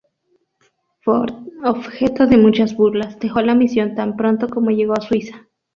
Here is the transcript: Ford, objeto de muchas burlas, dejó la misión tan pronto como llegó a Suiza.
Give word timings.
Ford, 1.03 1.31
objeto 1.63 2.25
de 2.25 2.35
muchas 2.37 2.75
burlas, 2.75 3.19
dejó 3.19 3.39
la 3.43 3.53
misión 3.53 3.93
tan 3.93 4.15
pronto 4.17 4.49
como 4.49 4.71
llegó 4.71 4.93
a 4.95 5.01
Suiza. 5.01 5.47